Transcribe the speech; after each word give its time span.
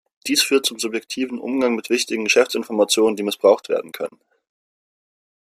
Dies 0.25 0.41
führt 0.41 0.65
zum 0.65 0.79
subjektiven 0.79 1.37
Umgang 1.37 1.75
mit 1.75 1.91
wichtigen 1.91 2.23
Geschäftsinformationen, 2.23 3.15
die 3.15 3.21
missbraucht 3.21 3.69
werden 3.69 3.91
können. 3.91 4.19